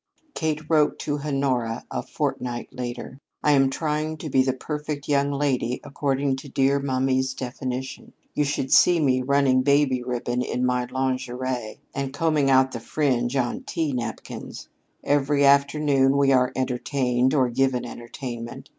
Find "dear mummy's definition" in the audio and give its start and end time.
6.49-8.13